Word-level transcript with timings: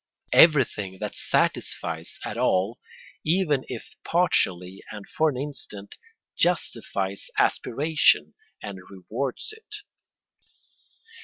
Everything 0.33 0.97
that 0.97 1.15
satisfies 1.15 2.17
at 2.25 2.35
all, 2.35 2.79
even 3.23 3.63
if 3.67 3.95
partially 4.03 4.83
and 4.91 5.07
for 5.07 5.29
an 5.29 5.37
instant, 5.37 5.95
justifies 6.35 7.29
aspiration 7.37 8.33
and 8.63 8.79
rewards 8.89 9.53
it. 9.55 9.75